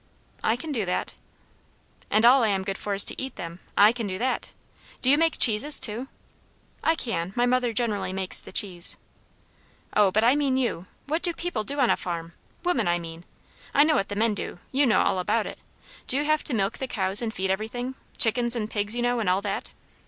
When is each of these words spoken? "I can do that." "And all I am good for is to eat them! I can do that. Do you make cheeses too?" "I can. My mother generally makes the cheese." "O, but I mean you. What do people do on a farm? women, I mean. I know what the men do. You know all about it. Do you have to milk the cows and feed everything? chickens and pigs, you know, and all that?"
"I 0.43 0.55
can 0.55 0.71
do 0.71 0.83
that." 0.85 1.13
"And 2.09 2.25
all 2.25 2.43
I 2.43 2.47
am 2.47 2.63
good 2.63 2.79
for 2.79 2.95
is 2.95 3.03
to 3.05 3.21
eat 3.21 3.35
them! 3.35 3.59
I 3.77 3.91
can 3.91 4.07
do 4.07 4.17
that. 4.17 4.51
Do 5.03 5.11
you 5.11 5.17
make 5.19 5.37
cheeses 5.37 5.79
too?" 5.79 6.07
"I 6.83 6.95
can. 6.95 7.33
My 7.35 7.45
mother 7.45 7.71
generally 7.71 8.11
makes 8.11 8.41
the 8.41 8.51
cheese." 8.51 8.97
"O, 9.95 10.09
but 10.09 10.23
I 10.23 10.33
mean 10.35 10.57
you. 10.57 10.87
What 11.05 11.21
do 11.21 11.33
people 11.33 11.63
do 11.63 11.79
on 11.79 11.91
a 11.91 11.97
farm? 11.97 12.33
women, 12.63 12.87
I 12.87 12.97
mean. 12.97 13.25
I 13.75 13.83
know 13.83 13.93
what 13.93 14.09
the 14.09 14.15
men 14.15 14.33
do. 14.33 14.57
You 14.71 14.87
know 14.87 15.03
all 15.03 15.19
about 15.19 15.45
it. 15.45 15.59
Do 16.07 16.17
you 16.17 16.25
have 16.25 16.43
to 16.45 16.55
milk 16.55 16.79
the 16.79 16.87
cows 16.87 17.21
and 17.21 17.31
feed 17.31 17.51
everything? 17.51 17.93
chickens 18.17 18.55
and 18.55 18.71
pigs, 18.71 18.95
you 18.95 19.03
know, 19.03 19.19
and 19.19 19.29
all 19.29 19.43
that?" 19.43 19.69